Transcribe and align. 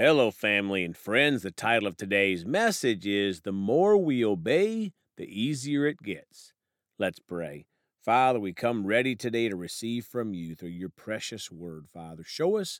Hello, 0.00 0.30
family 0.30 0.84
and 0.84 0.96
friends. 0.96 1.42
The 1.42 1.50
title 1.50 1.88
of 1.88 1.96
today's 1.96 2.46
message 2.46 3.04
is 3.04 3.40
The 3.40 3.50
More 3.50 3.96
We 3.96 4.24
Obey, 4.24 4.92
the 5.16 5.24
Easier 5.24 5.88
It 5.88 6.00
Gets. 6.04 6.52
Let's 7.00 7.18
pray. 7.18 7.66
Father, 8.00 8.38
we 8.38 8.52
come 8.52 8.86
ready 8.86 9.16
today 9.16 9.48
to 9.48 9.56
receive 9.56 10.04
from 10.04 10.34
you 10.34 10.54
through 10.54 10.68
your 10.68 10.88
precious 10.88 11.50
word, 11.50 11.88
Father. 11.92 12.22
Show 12.24 12.58
us 12.58 12.78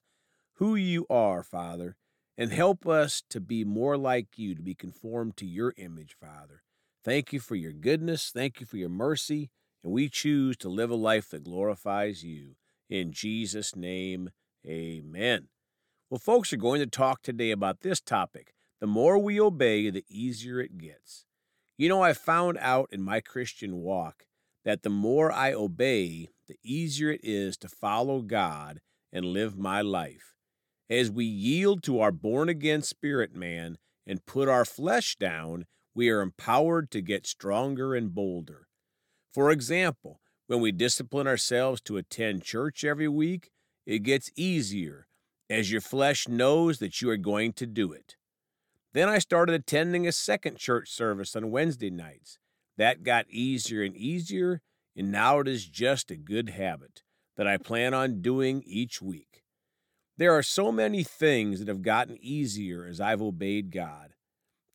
who 0.58 0.76
you 0.76 1.06
are, 1.10 1.42
Father, 1.42 1.96
and 2.36 2.52
help 2.52 2.86
us 2.86 3.24
to 3.30 3.40
be 3.40 3.64
more 3.64 3.96
like 3.96 4.38
you, 4.38 4.54
to 4.54 4.62
be 4.62 4.76
conformed 4.76 5.36
to 5.38 5.44
your 5.44 5.74
image, 5.76 6.14
Father. 6.20 6.62
Thank 7.04 7.32
you 7.32 7.40
for 7.40 7.56
your 7.56 7.72
goodness. 7.72 8.30
Thank 8.32 8.60
you 8.60 8.66
for 8.66 8.76
your 8.76 8.90
mercy. 8.90 9.50
And 9.82 9.92
we 9.92 10.08
choose 10.08 10.56
to 10.58 10.68
live 10.68 10.92
a 10.92 10.94
life 10.94 11.30
that 11.30 11.42
glorifies 11.42 12.22
you. 12.22 12.54
In 12.88 13.10
Jesus' 13.10 13.74
name, 13.74 14.30
amen. 14.64 15.48
Well, 16.10 16.18
folks 16.18 16.54
are 16.54 16.58
going 16.58 16.80
to 16.80 16.86
talk 16.86 17.20
today 17.20 17.50
about 17.50 17.82
this 17.82 18.00
topic. 18.00 18.54
The 18.80 18.86
more 18.86 19.18
we 19.18 19.38
obey, 19.38 19.90
the 19.90 20.06
easier 20.08 20.58
it 20.58 20.78
gets. 20.78 21.26
You 21.76 21.90
know, 21.90 22.02
I 22.02 22.14
found 22.14 22.56
out 22.62 22.88
in 22.90 23.02
my 23.02 23.20
Christian 23.20 23.76
walk 23.76 24.24
that 24.64 24.82
the 24.82 24.88
more 24.88 25.30
I 25.30 25.52
obey, 25.52 26.30
the 26.46 26.56
easier 26.64 27.10
it 27.10 27.20
is 27.22 27.58
to 27.58 27.68
follow 27.68 28.22
God 28.22 28.80
and 29.12 29.26
live 29.26 29.58
my 29.58 29.82
life. 29.82 30.34
As 30.88 31.10
we 31.10 31.26
yield 31.26 31.82
to 31.82 32.00
our 32.00 32.10
born 32.10 32.48
again 32.48 32.80
spirit 32.80 33.34
man 33.34 33.76
and 34.06 34.24
put 34.24 34.48
our 34.48 34.64
flesh 34.64 35.14
down, 35.16 35.66
we 35.94 36.08
are 36.08 36.22
empowered 36.22 36.90
to 36.92 37.02
get 37.02 37.26
stronger 37.26 37.94
and 37.94 38.14
bolder. 38.14 38.68
For 39.34 39.50
example, 39.50 40.22
when 40.46 40.62
we 40.62 40.72
discipline 40.72 41.26
ourselves 41.26 41.82
to 41.82 41.98
attend 41.98 42.44
church 42.44 42.82
every 42.82 43.08
week, 43.08 43.50
it 43.84 43.98
gets 43.98 44.30
easier 44.36 45.08
as 45.50 45.72
your 45.72 45.80
flesh 45.80 46.28
knows 46.28 46.78
that 46.78 47.00
you 47.00 47.10
are 47.10 47.16
going 47.16 47.52
to 47.54 47.66
do 47.66 47.92
it. 47.92 48.16
Then 48.92 49.08
I 49.08 49.18
started 49.18 49.54
attending 49.54 50.06
a 50.06 50.12
second 50.12 50.56
church 50.58 50.90
service 50.90 51.36
on 51.36 51.50
Wednesday 51.50 51.90
nights. 51.90 52.38
That 52.76 53.02
got 53.02 53.26
easier 53.28 53.82
and 53.82 53.96
easier, 53.96 54.60
and 54.96 55.10
now 55.10 55.40
it 55.40 55.48
is 55.48 55.66
just 55.66 56.10
a 56.10 56.16
good 56.16 56.50
habit 56.50 57.02
that 57.36 57.46
I 57.46 57.56
plan 57.56 57.94
on 57.94 58.22
doing 58.22 58.62
each 58.66 59.02
week. 59.02 59.42
There 60.16 60.36
are 60.36 60.42
so 60.42 60.72
many 60.72 61.04
things 61.04 61.58
that 61.58 61.68
have 61.68 61.82
gotten 61.82 62.18
easier 62.20 62.86
as 62.86 63.00
I've 63.00 63.22
obeyed 63.22 63.70
God. 63.70 64.14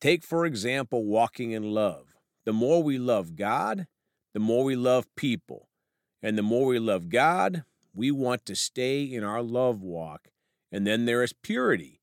Take, 0.00 0.22
for 0.22 0.46
example, 0.46 1.04
walking 1.04 1.52
in 1.52 1.62
love. 1.62 2.14
The 2.44 2.52
more 2.52 2.82
we 2.82 2.98
love 2.98 3.36
God, 3.36 3.86
the 4.32 4.40
more 4.40 4.64
we 4.64 4.76
love 4.76 5.06
people. 5.16 5.68
And 6.22 6.38
the 6.38 6.42
more 6.42 6.66
we 6.66 6.78
love 6.78 7.10
God, 7.10 7.64
we 7.94 8.10
want 8.10 8.46
to 8.46 8.56
stay 8.56 9.02
in 9.02 9.22
our 9.22 9.42
love 9.42 9.82
walk 9.82 10.28
and 10.74 10.84
then 10.84 11.04
there 11.04 11.22
is 11.22 11.32
purity. 11.32 12.00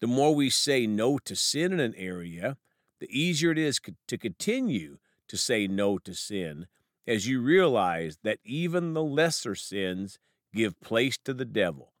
The 0.00 0.08
more 0.08 0.34
we 0.34 0.50
say 0.50 0.84
no 0.84 1.16
to 1.18 1.36
sin 1.36 1.72
in 1.72 1.78
an 1.78 1.94
area, 1.96 2.56
the 2.98 3.06
easier 3.08 3.52
it 3.52 3.58
is 3.58 3.80
to 4.08 4.18
continue 4.18 4.98
to 5.28 5.36
say 5.36 5.68
no 5.68 5.96
to 5.98 6.12
sin 6.12 6.66
as 7.06 7.28
you 7.28 7.40
realize 7.40 8.18
that 8.24 8.40
even 8.44 8.94
the 8.94 9.02
lesser 9.04 9.54
sins 9.54 10.18
give 10.52 10.80
place 10.80 11.18
to 11.18 11.32
the 11.32 11.44
devil. 11.44 11.92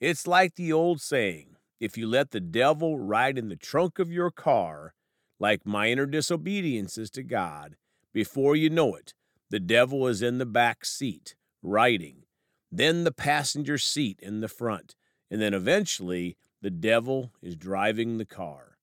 It's 0.00 0.28
like 0.28 0.54
the 0.54 0.72
old 0.72 1.00
saying 1.00 1.56
if 1.80 1.98
you 1.98 2.06
let 2.06 2.30
the 2.30 2.40
devil 2.40 2.96
ride 2.96 3.36
in 3.36 3.48
the 3.48 3.56
trunk 3.56 3.98
of 3.98 4.12
your 4.12 4.30
car, 4.30 4.94
like 5.40 5.66
minor 5.66 6.06
disobediences 6.06 7.10
to 7.10 7.24
God, 7.24 7.74
before 8.14 8.54
you 8.54 8.70
know 8.70 8.94
it, 8.94 9.12
the 9.50 9.58
devil 9.58 10.06
is 10.06 10.22
in 10.22 10.38
the 10.38 10.46
back 10.46 10.84
seat, 10.84 11.34
riding, 11.64 12.26
then 12.70 13.02
the 13.02 13.10
passenger 13.10 13.76
seat 13.76 14.20
in 14.22 14.40
the 14.40 14.46
front, 14.46 14.94
and 15.30 15.40
then 15.40 15.54
eventually 15.54 16.36
the 16.60 16.70
devil 16.70 17.32
is 17.42 17.56
driving 17.56 18.18
the 18.18 18.24
car. 18.24 18.78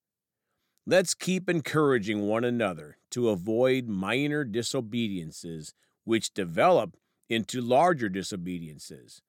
Let's 0.85 1.13
keep 1.13 1.49
encouraging 1.49 2.27
one 2.27 2.43
another 2.43 2.97
to 3.11 3.29
avoid 3.29 3.87
minor 3.87 4.45
disobediences 4.45 5.73
which 6.03 6.33
develop 6.33 6.95
into 7.27 7.59
larger 7.59 8.09
disobediences. 8.09 9.21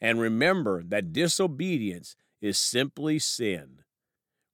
And 0.00 0.20
remember 0.20 0.82
that 0.82 1.12
disobedience 1.12 2.16
is 2.40 2.58
simply 2.58 3.18
sin. 3.18 3.78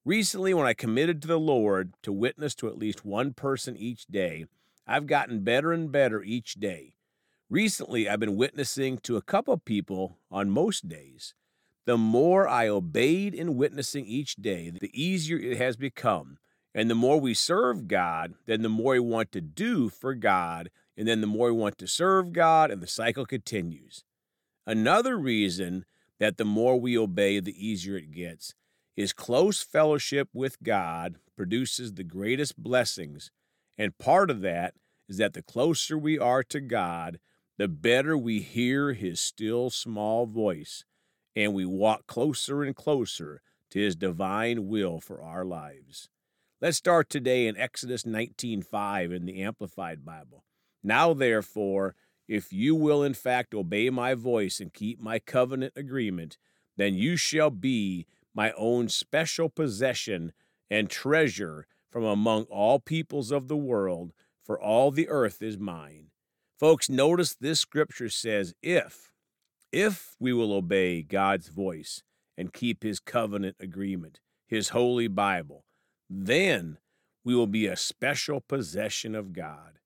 Recently, 0.04 0.54
when 0.54 0.66
I 0.66 0.74
committed 0.74 1.20
to 1.22 1.28
the 1.28 1.38
Lord 1.38 1.94
to 2.02 2.12
witness 2.12 2.54
to 2.56 2.68
at 2.68 2.78
least 2.78 3.04
one 3.04 3.32
person 3.32 3.76
each 3.76 4.06
day, 4.06 4.46
I've 4.86 5.06
gotten 5.06 5.44
better 5.44 5.72
and 5.72 5.90
better 5.90 6.22
each 6.22 6.54
day. 6.54 6.92
Recently, 7.48 8.08
I've 8.08 8.20
been 8.20 8.36
witnessing 8.36 8.98
to 8.98 9.16
a 9.16 9.22
couple 9.22 9.54
of 9.54 9.64
people 9.64 10.18
on 10.30 10.50
most 10.50 10.88
days. 10.88 11.34
The 11.86 11.96
more 11.96 12.46
I 12.46 12.68
obeyed 12.68 13.34
in 13.34 13.56
witnessing 13.56 14.04
each 14.04 14.36
day, 14.36 14.70
the 14.70 14.90
easier 14.92 15.38
it 15.38 15.56
has 15.56 15.76
become. 15.76 16.38
And 16.74 16.88
the 16.88 16.94
more 16.94 17.18
we 17.20 17.34
serve 17.34 17.88
God, 17.88 18.34
then 18.46 18.62
the 18.62 18.68
more 18.68 18.92
we 18.92 19.00
want 19.00 19.32
to 19.32 19.40
do 19.40 19.88
for 19.88 20.14
God, 20.14 20.70
and 20.96 21.08
then 21.08 21.20
the 21.20 21.26
more 21.26 21.52
we 21.52 21.58
want 21.58 21.78
to 21.78 21.88
serve 21.88 22.32
God, 22.32 22.70
and 22.70 22.82
the 22.82 22.86
cycle 22.86 23.26
continues. 23.26 24.04
Another 24.66 25.18
reason 25.18 25.84
that 26.20 26.36
the 26.36 26.44
more 26.44 26.78
we 26.78 26.96
obey, 26.96 27.40
the 27.40 27.66
easier 27.66 27.96
it 27.96 28.12
gets 28.12 28.54
is 28.96 29.12
close 29.12 29.62
fellowship 29.62 30.28
with 30.32 30.62
God 30.62 31.16
produces 31.36 31.94
the 31.94 32.04
greatest 32.04 32.62
blessings. 32.62 33.30
And 33.78 33.96
part 33.98 34.30
of 34.30 34.42
that 34.42 34.74
is 35.08 35.16
that 35.16 35.32
the 35.32 35.42
closer 35.42 35.96
we 35.96 36.18
are 36.18 36.42
to 36.44 36.60
God, 36.60 37.18
the 37.56 37.66
better 37.66 38.16
we 38.16 38.40
hear 38.40 38.92
his 38.92 39.20
still 39.20 39.70
small 39.70 40.26
voice 40.26 40.84
and 41.40 41.54
we 41.54 41.64
walk 41.64 42.06
closer 42.06 42.62
and 42.62 42.76
closer 42.76 43.40
to 43.70 43.78
his 43.78 43.96
divine 43.96 44.68
will 44.68 45.00
for 45.00 45.22
our 45.22 45.42
lives. 45.42 46.10
Let's 46.60 46.76
start 46.76 47.08
today 47.08 47.46
in 47.46 47.56
Exodus 47.56 48.04
19:5 48.04 49.10
in 49.10 49.24
the 49.24 49.40
Amplified 49.42 50.04
Bible. 50.04 50.44
Now 50.82 51.14
therefore, 51.14 51.94
if 52.28 52.52
you 52.52 52.74
will 52.74 53.02
in 53.02 53.14
fact 53.14 53.54
obey 53.54 53.88
my 53.88 54.12
voice 54.12 54.60
and 54.60 54.70
keep 54.70 55.00
my 55.00 55.18
covenant 55.18 55.72
agreement, 55.76 56.36
then 56.76 56.94
you 56.94 57.16
shall 57.16 57.50
be 57.50 58.06
my 58.34 58.52
own 58.52 58.90
special 58.90 59.48
possession 59.48 60.32
and 60.68 60.90
treasure 60.90 61.66
from 61.90 62.04
among 62.04 62.44
all 62.44 62.78
peoples 62.78 63.30
of 63.30 63.48
the 63.48 63.56
world, 63.56 64.12
for 64.44 64.60
all 64.60 64.90
the 64.90 65.08
earth 65.08 65.42
is 65.42 65.58
mine. 65.58 66.10
Folks, 66.58 66.90
notice 66.90 67.34
this 67.34 67.60
scripture 67.60 68.10
says, 68.10 68.54
if 68.62 69.09
if 69.72 70.16
we 70.18 70.32
will 70.32 70.52
obey 70.52 71.02
God's 71.02 71.48
voice 71.48 72.02
and 72.36 72.52
keep 72.52 72.82
his 72.82 73.00
covenant 73.00 73.56
agreement, 73.60 74.20
his 74.46 74.70
holy 74.70 75.08
Bible, 75.08 75.64
then 76.08 76.78
we 77.24 77.34
will 77.34 77.46
be 77.46 77.66
a 77.66 77.76
special 77.76 78.40
possession 78.40 79.14
of 79.14 79.32
God. 79.32 79.78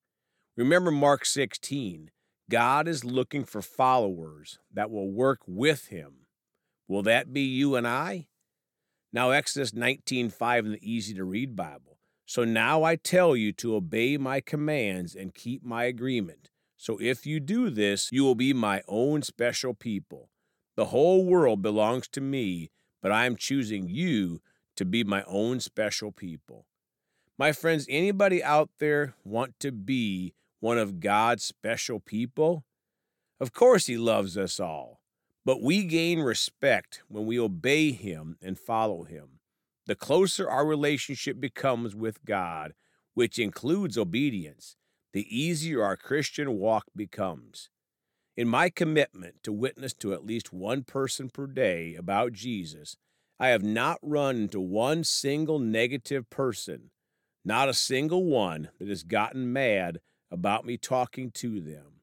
Remember 0.56 0.91
Mark 0.91 1.25
16 1.25 2.11
God 2.50 2.87
is 2.87 3.05
looking 3.05 3.45
for 3.45 3.62
followers 3.62 4.59
that 4.72 4.91
will 4.91 5.11
work 5.11 5.41
with 5.47 5.87
him. 5.87 6.27
Will 6.87 7.03
that 7.03 7.33
be 7.33 7.41
you 7.41 7.75
and 7.75 7.89
I? 7.89 8.27
Now, 9.12 9.31
Exodus 9.31 9.72
19:5 9.72 10.66
in 10.66 10.72
the 10.72 10.93
easy 10.93 11.15
to 11.15 11.25
read 11.25 11.56
Bible. 11.56 11.99
So 12.27 12.45
now 12.45 12.83
I 12.83 12.97
tell 12.97 13.37
you 13.37 13.53
to 13.55 13.77
obey 13.77 14.16
my 14.16 14.41
commands 14.41 15.15
and 15.15 15.34
keep 15.34 15.62
my 15.62 15.84
agreement 15.84 16.51
so 16.76 16.98
if 17.00 17.26
you 17.26 17.40
do 17.40 17.70
this, 17.70 18.10
you 18.12 18.24
will 18.24 18.34
be 18.34 18.52
my 18.52 18.82
own 18.88 19.22
special 19.22 19.74
people. 19.74 20.30
The 20.76 20.86
whole 20.86 21.24
world 21.24 21.62
belongs 21.62 22.08
to 22.08 22.20
me, 22.20 22.70
but 23.00 23.12
I 23.12 23.26
am 23.26 23.36
choosing 23.36 23.88
you 23.88 24.40
to 24.76 24.84
be 24.84 25.04
my 25.04 25.22
own 25.26 25.60
special 25.60 26.10
people. 26.10 26.66
My 27.38 27.52
friends, 27.52 27.86
anybody 27.88 28.42
out 28.42 28.70
there 28.78 29.14
want 29.24 29.58
to 29.60 29.72
be 29.72 30.34
one 30.60 30.78
of 30.78 31.00
God's 31.00 31.44
special 31.44 32.00
people? 32.00 32.64
Of 33.41 33.52
course, 33.52 33.86
He 33.86 33.96
loves 33.96 34.36
us 34.36 34.58
all, 34.58 35.00
but 35.44 35.62
we 35.62 35.84
gain 35.84 36.20
respect 36.20 37.02
when 37.08 37.26
we 37.26 37.38
obey 37.38 37.92
Him 37.92 38.36
and 38.41 38.58
follow 38.58 39.04
Him. 39.04 39.41
The 39.86 39.94
closer 39.94 40.48
our 40.48 40.65
relationship 40.65 41.41
becomes 41.41 41.94
with 41.94 42.24
God, 42.24 42.72
which 43.15 43.38
includes 43.38 43.98
obedience, 43.98 44.77
the 45.15 45.34
easier 45.34 45.83
our 45.83 45.97
Christian 45.97 46.59
walk 46.59 46.87
becomes. 46.95 47.71
In 48.37 48.49
my 48.49 48.69
commitment 48.69 49.37
to 49.45 49.53
witness 49.53 49.95
to 49.95 50.13
at 50.13 50.27
least 50.27 50.53
one 50.53 50.83
person 50.83 51.31
per 51.31 51.47
day 51.47 51.95
about 51.95 52.33
Jesus, 52.33 52.97
I 53.39 53.49
have 53.49 53.63
not 53.63 54.01
run 54.03 54.37
into 54.37 54.61
one 54.61 55.05
single 55.05 55.61
negative 55.61 56.28
person, 56.31 56.91
not 57.45 57.69
a 57.69 57.75
single 57.75 58.25
one 58.25 58.71
that 58.81 58.89
has 58.89 59.05
gotten 59.05 59.53
mad 59.53 60.01
about 60.33 60.66
me 60.66 60.77
talking 60.77 61.31
to 61.31 61.61
them. 61.61 62.01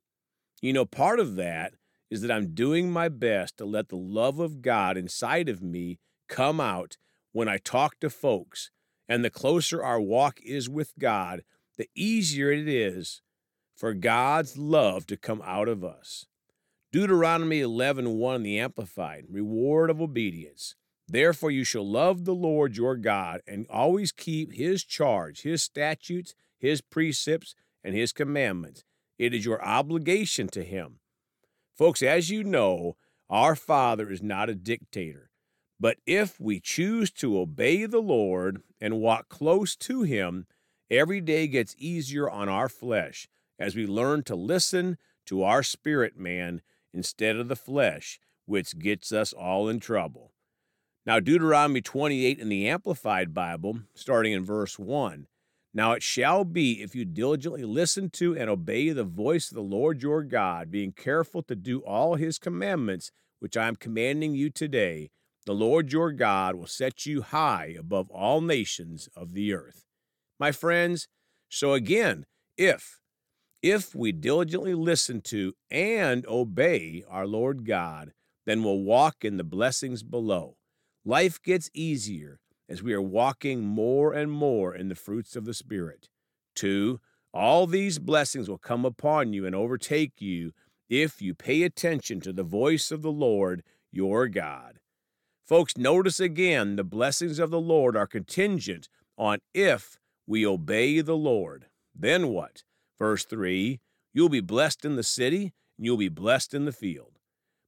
You 0.61 0.71
know, 0.71 0.85
part 0.85 1.19
of 1.19 1.35
that 1.35 1.73
is 2.09 2.21
that 2.21 2.31
I'm 2.31 2.53
doing 2.53 2.89
my 2.89 3.09
best 3.09 3.57
to 3.57 3.65
let 3.65 3.89
the 3.89 3.97
love 3.97 4.39
of 4.39 4.61
God 4.61 4.95
inside 4.95 5.49
of 5.49 5.61
me 5.61 5.99
come 6.29 6.61
out 6.61 6.95
when 7.33 7.49
I 7.49 7.57
talk 7.57 7.99
to 7.99 8.09
folks. 8.09 8.71
And 9.09 9.25
the 9.25 9.29
closer 9.29 9.83
our 9.83 9.99
walk 9.99 10.39
is 10.45 10.69
with 10.69 10.93
God, 10.97 11.41
the 11.77 11.89
easier 11.95 12.51
it 12.51 12.67
is 12.67 13.21
for 13.75 13.93
God's 13.93 14.57
love 14.57 15.05
to 15.07 15.17
come 15.17 15.41
out 15.43 15.67
of 15.67 15.83
us. 15.83 16.25
Deuteronomy 16.91 17.61
11:1 17.61 18.35
in 18.35 18.43
the 18.43 18.59
Amplified, 18.59 19.25
reward 19.29 19.89
of 19.89 20.01
obedience. 20.01 20.75
Therefore, 21.07 21.51
you 21.51 21.63
shall 21.63 21.89
love 21.89 22.25
the 22.25 22.35
Lord 22.35 22.77
your 22.77 22.95
God 22.95 23.41
and 23.47 23.65
always 23.69 24.11
keep 24.11 24.53
his 24.53 24.83
charge, 24.83 25.41
his 25.41 25.63
statutes, 25.63 26.35
his 26.57 26.81
precepts, 26.81 27.55
and 27.83 27.95
his 27.95 28.13
commandments. 28.13 28.83
It 29.17 29.33
is 29.33 29.45
your 29.45 29.63
obligation 29.63 30.47
to 30.49 30.63
him. 30.63 30.99
Folks, 31.73 32.01
as 32.01 32.29
you 32.29 32.43
know, 32.43 32.97
our 33.29 33.55
Father 33.55 34.11
is 34.11 34.21
not 34.21 34.49
a 34.49 34.55
dictator. 34.55 35.31
But 35.79 35.97
if 36.05 36.39
we 36.39 36.59
choose 36.59 37.09
to 37.13 37.39
obey 37.39 37.85
the 37.85 38.01
Lord 38.01 38.61
and 38.79 38.99
walk 38.99 39.29
close 39.29 39.75
to 39.77 40.03
him, 40.03 40.45
every 40.91 41.21
day 41.21 41.47
gets 41.47 41.75
easier 41.79 42.29
on 42.29 42.49
our 42.49 42.69
flesh 42.69 43.27
as 43.57 43.75
we 43.75 43.87
learn 43.87 44.21
to 44.23 44.35
listen 44.35 44.97
to 45.25 45.41
our 45.41 45.63
spirit 45.63 46.17
man 46.17 46.61
instead 46.93 47.37
of 47.37 47.47
the 47.47 47.55
flesh, 47.55 48.19
which 48.45 48.77
gets 48.77 49.11
us 49.11 49.31
all 49.31 49.69
in 49.69 49.79
trouble. 49.79 50.33
Now, 51.05 51.19
Deuteronomy 51.19 51.81
28 51.81 52.37
in 52.37 52.49
the 52.49 52.67
Amplified 52.67 53.33
Bible, 53.33 53.79
starting 53.95 54.33
in 54.33 54.45
verse 54.45 54.77
1. 54.77 55.27
Now 55.73 55.93
it 55.93 56.03
shall 56.03 56.43
be 56.43 56.81
if 56.81 56.95
you 56.95 57.05
diligently 57.05 57.63
listen 57.63 58.09
to 58.11 58.37
and 58.37 58.49
obey 58.49 58.89
the 58.89 59.05
voice 59.05 59.49
of 59.49 59.55
the 59.55 59.61
Lord 59.61 60.03
your 60.03 60.21
God, 60.21 60.69
being 60.69 60.91
careful 60.91 61.41
to 61.43 61.55
do 61.55 61.79
all 61.79 62.15
his 62.15 62.37
commandments, 62.37 63.11
which 63.39 63.55
I 63.55 63.67
am 63.67 63.77
commanding 63.77 64.35
you 64.35 64.49
today, 64.49 65.11
the 65.45 65.53
Lord 65.53 65.93
your 65.93 66.11
God 66.11 66.55
will 66.55 66.67
set 66.67 67.05
you 67.05 67.21
high 67.21 67.73
above 67.79 68.11
all 68.11 68.41
nations 68.41 69.07
of 69.15 69.33
the 69.33 69.53
earth. 69.53 69.85
My 70.41 70.51
friends, 70.51 71.07
so 71.49 71.73
again, 71.73 72.25
if, 72.57 72.99
if 73.61 73.93
we 73.93 74.11
diligently 74.11 74.73
listen 74.73 75.21
to 75.25 75.53
and 75.69 76.25
obey 76.25 77.03
our 77.07 77.27
Lord 77.27 77.63
God, 77.63 78.13
then 78.47 78.63
we'll 78.63 78.79
walk 78.81 79.23
in 79.23 79.37
the 79.37 79.43
blessings 79.43 80.01
below. 80.01 80.55
Life 81.05 81.39
gets 81.43 81.69
easier 81.75 82.39
as 82.67 82.81
we 82.81 82.91
are 82.91 83.01
walking 83.03 83.63
more 83.63 84.13
and 84.13 84.31
more 84.31 84.73
in 84.73 84.89
the 84.89 84.95
fruits 84.95 85.35
of 85.35 85.45
the 85.45 85.53
Spirit. 85.53 86.09
Two, 86.55 86.99
all 87.31 87.67
these 87.67 87.99
blessings 87.99 88.49
will 88.49 88.57
come 88.57 88.83
upon 88.83 89.33
you 89.33 89.45
and 89.45 89.53
overtake 89.53 90.13
you 90.21 90.53
if 90.89 91.21
you 91.21 91.35
pay 91.35 91.61
attention 91.61 92.19
to 92.21 92.33
the 92.33 92.41
voice 92.41 92.89
of 92.89 93.03
the 93.03 93.11
Lord 93.11 93.61
your 93.91 94.27
God. 94.27 94.79
Folks, 95.45 95.77
notice 95.77 96.19
again 96.19 96.77
the 96.77 96.83
blessings 96.83 97.37
of 97.37 97.51
the 97.51 97.61
Lord 97.61 97.95
are 97.95 98.07
contingent 98.07 98.89
on 99.19 99.37
if 99.53 99.99
we 100.31 100.47
obey 100.47 101.01
the 101.01 101.17
Lord. 101.17 101.65
Then 101.93 102.29
what? 102.29 102.63
Verse 102.97 103.25
3 103.25 103.81
You'll 104.13 104.29
be 104.29 104.39
blessed 104.39 104.85
in 104.85 104.95
the 104.95 105.03
city, 105.03 105.53
and 105.77 105.85
you'll 105.85 105.97
be 105.97 106.07
blessed 106.07 106.53
in 106.53 106.63
the 106.63 106.71
field. 106.71 107.19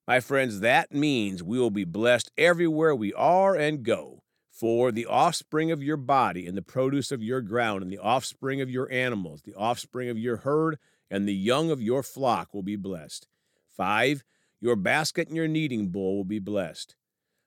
My 0.08 0.22
friends, 0.22 0.62
that 0.62 0.94
means 0.94 1.44
we 1.44 1.60
will 1.60 1.72
be 1.72 1.84
blessed 1.84 2.32
everywhere 2.38 2.96
we 2.96 3.14
are 3.16 3.54
and 3.54 3.84
go. 3.84 4.24
For 4.50 4.94
the 4.94 5.06
offspring 5.06 5.72
of 5.72 5.84
your 5.84 5.98
body, 5.98 6.48
and 6.48 6.56
the 6.56 6.62
produce 6.62 7.12
of 7.12 7.22
your 7.22 7.42
ground, 7.42 7.84
and 7.84 7.92
the 7.92 7.98
offspring 7.98 8.62
of 8.62 8.70
your 8.70 8.90
animals, 8.90 9.42
the 9.42 9.56
offspring 9.56 10.08
of 10.08 10.18
your 10.18 10.38
herd, 10.38 10.78
and 11.12 11.28
the 11.28 11.36
young 11.36 11.70
of 11.70 11.82
your 11.82 12.02
flock 12.02 12.54
will 12.54 12.64
be 12.64 12.78
blessed. 12.78 13.28
Five, 13.76 14.24
your 14.62 14.78
basket 14.78 15.28
and 15.28 15.36
your 15.36 15.50
kneading 15.50 15.90
bowl 15.90 16.16
will 16.16 16.24
be 16.24 16.40
blessed. 16.40 16.96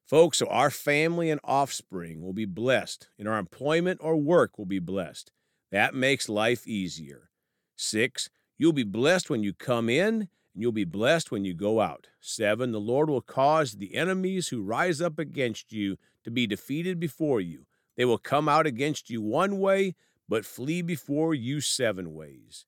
Folks, 0.06 0.38
so 0.38 0.46
our 0.46 0.70
family 0.70 1.30
and 1.30 1.40
offspring 1.42 2.22
will 2.22 2.32
be 2.32 2.44
blessed, 2.44 3.08
and 3.18 3.26
our 3.26 3.38
employment 3.38 3.98
or 4.00 4.16
work 4.16 4.56
will 4.56 4.66
be 4.66 4.78
blessed. 4.78 5.32
That 5.72 5.94
makes 5.94 6.28
life 6.28 6.64
easier. 6.64 7.30
Six, 7.74 8.30
you'll 8.56 8.72
be 8.72 8.84
blessed 8.84 9.28
when 9.28 9.42
you 9.42 9.52
come 9.52 9.88
in, 9.88 10.14
and 10.14 10.28
you'll 10.54 10.70
be 10.70 10.84
blessed 10.84 11.32
when 11.32 11.44
you 11.44 11.54
go 11.54 11.80
out. 11.80 12.06
Seven, 12.20 12.70
the 12.70 12.78
Lord 12.78 13.10
will 13.10 13.20
cause 13.20 13.72
the 13.72 13.96
enemies 13.96 14.48
who 14.48 14.62
rise 14.62 15.00
up 15.00 15.18
against 15.18 15.72
you 15.72 15.96
to 16.22 16.30
be 16.30 16.46
defeated 16.46 17.00
before 17.00 17.40
you. 17.40 17.66
They 17.96 18.04
will 18.04 18.18
come 18.18 18.48
out 18.48 18.66
against 18.66 19.10
you 19.10 19.20
one 19.20 19.58
way, 19.58 19.96
but 20.28 20.44
flee 20.44 20.82
before 20.82 21.34
you 21.34 21.60
seven 21.60 22.14
ways. 22.14 22.64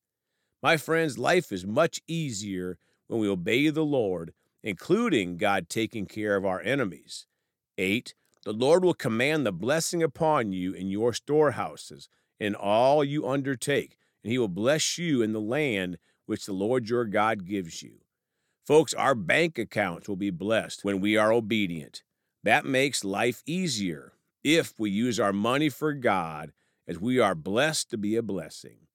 My 0.61 0.77
friends, 0.77 1.19
life 1.19 1.53
is 1.53 1.65
much 1.65 2.01
easier 2.09 2.79
when 3.07 3.21
we 3.21 3.29
obey 3.29 3.69
the 3.71 3.85
Lord, 3.85 4.33
including 4.63 5.37
God 5.37 5.69
taking 5.69 6.07
care 6.07 6.37
of 6.37 6.45
our 6.45 6.61
enemies. 6.61 7.27
8. 7.77 8.15
The 8.45 8.53
Lord 8.53 8.85
will 8.85 8.95
command 8.95 9.45
the 9.45 9.53
blessing 9.53 10.03
upon 10.03 10.53
you 10.53 10.73
in 10.73 10.89
your 10.89 11.13
storehouses, 11.13 12.09
in 12.41 12.55
all 12.55 13.05
you 13.05 13.27
undertake, 13.27 13.97
and 14.23 14.33
he 14.33 14.39
will 14.39 14.49
bless 14.49 14.99
you 14.99 15.23
in 15.23 15.33
the 15.33 15.41
land 15.41 15.99
which 16.27 16.47
the 16.47 16.53
Lord 16.53 16.89
your 16.89 17.05
God 17.05 17.47
gives 17.47 17.83
you. 17.83 18.01
Folks, 18.67 18.93
our 18.95 19.15
bank 19.15 19.59
accounts 19.59 20.09
will 20.09 20.17
be 20.17 20.31
blessed 20.31 20.85
when 20.85 21.01
we 21.01 21.17
are 21.17 21.33
obedient. 21.33 22.03
That 22.45 22.65
makes 22.65 23.03
life 23.03 23.43
easier 23.47 24.13
if 24.45 24.79
we 24.79 24.91
use 24.91 25.19
our 25.19 25.33
money 25.33 25.69
for 25.69 25.93
God, 25.95 26.53
as 26.87 26.99
we 26.99 27.19
are 27.19 27.35
blessed 27.35 27.91
to 27.91 27.99
be 27.99 28.17
a 28.17 28.23
blessing. 28.23 28.87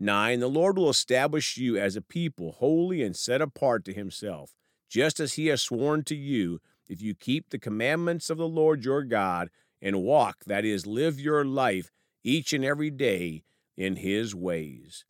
9. 0.00 0.40
The 0.40 0.48
Lord 0.48 0.76
will 0.76 0.90
establish 0.90 1.56
you 1.56 1.78
as 1.78 1.96
a 1.96 2.02
people 2.02 2.52
holy 2.52 3.02
and 3.02 3.16
set 3.16 3.40
apart 3.40 3.84
to 3.86 3.92
himself, 3.92 4.52
just 4.88 5.20
as 5.20 5.34
he 5.34 5.46
has 5.48 5.62
sworn 5.62 6.04
to 6.04 6.14
you, 6.14 6.60
if 6.88 7.00
you 7.00 7.14
keep 7.14 7.50
the 7.50 7.58
commandments 7.58 8.30
of 8.30 8.38
the 8.38 8.48
Lord 8.48 8.84
your 8.84 9.02
God 9.02 9.48
and 9.80 10.02
walk, 10.02 10.44
that 10.46 10.64
is, 10.64 10.86
live 10.86 11.18
your 11.20 11.44
life 11.44 11.90
each 12.22 12.52
and 12.52 12.64
every 12.64 12.90
day 12.90 13.44
in 13.76 13.96
his 13.96 14.34
ways. 14.34 15.04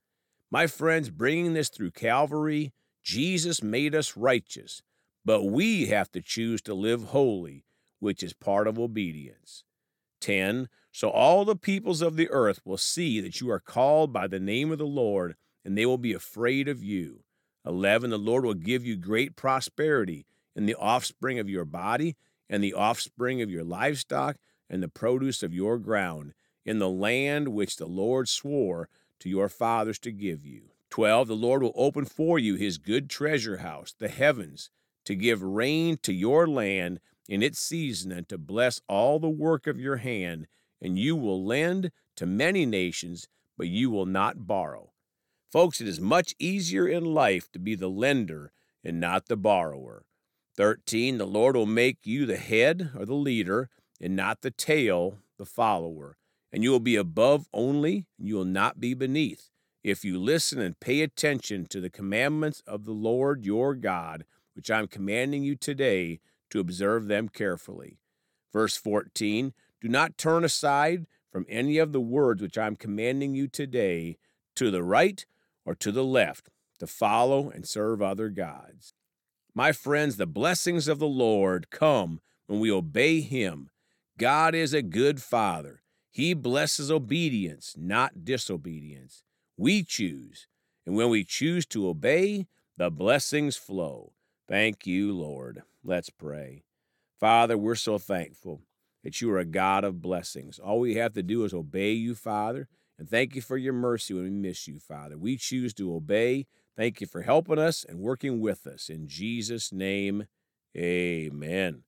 My 0.51 0.67
friends, 0.67 1.11
bringing 1.11 1.55
this 1.55 1.69
through 1.69 1.93
Calvary, 1.93 2.73
Jesus 3.03 3.63
made 3.63 3.95
us 3.95 4.17
righteous, 4.17 4.83
but 5.25 5.45
we 5.45 5.87
have 5.87 6.11
to 6.13 6.23
choose 6.23 6.63
to 6.63 6.75
live 6.75 7.05
holy, 7.05 7.65
which 7.99 8.23
is 8.23 8.33
part 8.33 8.67
of 8.67 8.79
obedience. 8.79 9.65
10. 10.21 10.69
So 10.93 11.11
all 11.11 11.45
the 11.45 11.57
peoples 11.57 12.01
of 12.01 12.17
the 12.17 12.31
earth 12.31 12.61
will 12.65 12.79
see 12.79 13.21
that 13.21 13.41
you 13.41 13.51
are 13.51 13.61
called 13.61 14.13
by 14.13 14.27
the 14.27 14.41
name 14.41 14.71
of 14.71 14.79
the 14.79 14.87
Lord, 14.87 15.35
and 15.65 15.77
they 15.77 15.87
will 15.87 15.99
be 15.99 16.13
afraid 16.13 16.69
of 16.69 16.83
you. 16.83 17.25
11. 17.67 18.11
The 18.11 18.19
Lord 18.19 18.45
will 18.45 18.55
give 18.55 18.85
you 18.85 18.97
great 18.97 19.37
prosperity 19.37 20.27
in 20.55 20.67
the 20.67 20.75
offspring 20.75 21.39
of 21.39 21.49
your 21.49 21.65
body, 21.65 22.17
and 22.49 22.63
the 22.63 22.75
offspring 22.75 23.43
of 23.43 23.51
your 23.51 23.65
livestock, 23.65 24.37
and 24.71 24.83
the 24.83 24.89
produce 24.89 25.43
of 25.43 25.55
your 25.55 25.79
ground, 25.79 26.35
in 26.65 26.79
the 26.79 26.89
land 26.89 27.49
which 27.49 27.77
the 27.77 27.87
Lord 27.87 28.29
swore 28.29 28.89
to 29.21 29.29
your 29.29 29.49
fathers 29.49 29.99
to 30.01 30.13
give 30.13 30.45
you. 30.45 30.71
12. 30.91 31.29
The 31.29 31.37
Lord 31.37 31.63
will 31.63 31.73
open 31.75 32.05
for 32.05 32.39
you 32.39 32.55
his 32.55 32.79
good 32.79 33.11
treasure 33.11 33.59
house, 33.59 33.95
the 33.99 34.09
heavens, 34.09 34.71
to 35.05 35.15
give 35.15 35.43
rain 35.43 35.99
to 36.03 36.13
your 36.13 36.47
land 36.47 37.01
in 37.29 37.43
its 37.43 37.59
season, 37.59 38.13
and 38.13 38.29
to 38.29 38.39
bless 38.39 38.81
all 38.89 39.19
the 39.19 39.29
work 39.29 39.67
of 39.67 39.81
your 39.81 39.97
hand. 39.97 40.47
And 40.81 40.99
you 40.99 41.17
will 41.17 41.45
lend 41.45 41.91
to 42.17 42.27
many 42.27 42.65
nations, 42.65 43.27
but 43.59 43.69
you 43.69 43.91
will 43.91 44.07
not 44.07 44.47
borrow. 44.47 44.93
Folks, 45.55 45.81
it 45.81 45.87
is 45.87 46.01
much 46.01 46.35
easier 46.41 46.89
in 46.89 47.15
life 47.15 47.51
to 47.53 47.61
be 47.61 47.77
the 47.77 47.89
lender 47.89 48.51
and 48.83 48.99
not 48.99 49.29
the 49.29 49.37
borrower. 49.37 50.05
13. 50.57 51.19
The 51.19 51.27
Lord 51.27 51.55
will 51.55 51.65
make 51.65 51.99
you 52.03 52.27
the 52.27 52.37
head 52.37 52.91
or 52.99 53.07
the 53.07 53.15
leader, 53.15 53.71
and 54.01 54.17
not 54.17 54.43
the 54.43 54.51
tail, 54.51 55.19
the 55.39 55.47
follower 55.47 56.17
and 56.55 56.63
you 56.63 56.71
will 56.71 56.79
be 56.79 56.95
above 56.95 57.49
only, 57.53 58.07
and 58.17 58.29
you 58.29 58.37
will 58.37 58.45
not 58.45 58.79
be 58.79 58.95
beneath, 58.95 59.51
if 59.83 60.05
you 60.05 60.21
listen 60.21 60.61
and 60.61 60.79
pay 60.79 61.01
attention 61.03 61.67
to 61.67 61.81
the 61.81 61.91
commandments 61.91 62.63
of 62.65 62.85
the 62.85 62.93
Lord 62.93 63.45
your 63.45 63.75
God, 63.75 64.25
which 64.55 64.71
I 64.71 64.79
am 64.79 64.87
commanding 64.87 65.43
you 65.43 65.57
today 65.57 66.21
to 66.51 66.61
observe 66.61 67.09
them 67.09 67.29
carefully. 67.29 67.99
Verse 68.53 68.77
14 68.77 69.53
Do 69.81 69.89
not 69.89 70.17
turn 70.17 70.45
aside 70.45 71.07
from 71.33 71.45
any 71.49 71.79
of 71.79 71.91
the 71.91 72.01
words 72.01 72.41
which 72.41 72.57
I 72.57 72.69
am 72.69 72.77
commanding 72.77 73.35
you 73.35 73.49
today 73.49 74.17
to 74.55 74.71
the 74.71 74.85
right 74.85 75.27
or 75.65 75.75
to 75.77 75.93
the 75.93 76.05
left 76.05 76.49
to 76.79 76.87
follow 76.87 77.51
and 77.51 77.67
serve 77.67 78.03
other 78.03 78.29
gods. 78.29 78.95
My 79.55 79.73
friends, 79.73 80.17
the 80.17 80.27
blessings 80.27 80.89
of 80.89 80.99
the 80.99 81.07
Lord 81.07 81.71
come 81.71 82.21
when 82.47 82.61
we 82.61 82.71
obey 82.71 83.21
Him. 83.21 83.71
God 84.19 84.55
is 84.55 84.75
a 84.75 84.83
good 84.83 85.23
Father. 85.23 85.83
He 86.11 86.35
blesses 86.35 86.91
obedience, 86.91 87.75
not 87.77 88.25
disobedience. 88.25 89.23
We 89.57 89.83
choose. 89.83 90.47
And 90.87 90.97
when 90.97 91.09
we 91.09 91.25
choose 91.25 91.67
to 91.67 91.89
obey, 91.89 92.47
the 92.77 92.91
blessings 92.91 93.57
flow. 93.57 94.13
Thank 94.47 94.87
you, 94.87 95.13
Lord. 95.13 95.63
Let's 95.83 96.11
pray. 96.11 96.65
Father, 97.19 97.57
we're 97.57 97.75
so 97.75 97.99
thankful 97.99 98.61
that 99.03 99.21
you 99.21 99.31
are 99.31 99.39
a 99.39 99.45
God 99.45 99.85
of 99.85 100.03
blessings. 100.03 100.59
All 100.59 100.81
we 100.81 100.97
have 100.97 101.13
to 101.15 101.23
do 101.23 101.45
is 101.45 101.55
obey 101.55 101.93
you, 101.93 102.15
Father, 102.15 102.69
and 102.99 103.09
thank 103.09 103.35
you 103.35 103.43
for 103.43 103.57
your 103.57 103.73
mercy 103.73 104.15
when 104.15 104.25
we 104.25 104.31
miss 104.31 104.69
you, 104.69 104.79
Father. 104.79 105.19
We 105.19 105.37
choose 105.37 105.75
to 105.75 105.95
obey. 105.95 106.47
Thank 106.77 107.01
you 107.01 107.07
for 107.07 107.23
helping 107.23 107.59
us 107.59 107.85
and 107.89 108.01
working 108.01 108.41
with 108.41 108.67
us. 108.67 108.89
In 108.89 109.09
Jesus' 109.09 109.73
name, 109.73 110.27
amen. 110.77 111.83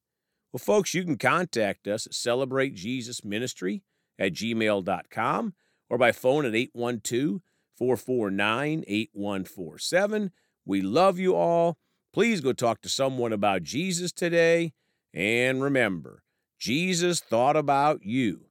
Well, 0.52 0.58
folks, 0.58 0.94
you 0.94 1.04
can 1.04 1.18
contact 1.18 1.86
us 1.86 2.06
at 2.06 2.14
Celebrate 2.14 2.75
Jesus 2.75 3.25
Ministry 3.25 3.82
at 4.18 4.32
gmail.com 4.32 5.54
or 5.90 5.98
by 5.98 6.12
phone 6.12 6.44
at 6.44 6.54
812 6.54 7.40
449 7.76 8.84
8147. 8.86 10.30
We 10.64 10.82
love 10.82 11.18
you 11.18 11.34
all. 11.34 11.78
Please 12.12 12.40
go 12.40 12.52
talk 12.52 12.80
to 12.82 12.88
someone 12.88 13.32
about 13.32 13.62
Jesus 13.62 14.12
today. 14.12 14.72
And 15.12 15.62
remember, 15.62 16.22
Jesus 16.58 17.20
thought 17.20 17.56
about 17.56 18.04
you 18.04 18.46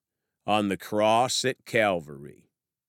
on 0.45 0.69
the 0.69 0.77
cross 0.77 1.43
at 1.43 1.65
Calvary. 1.65 2.45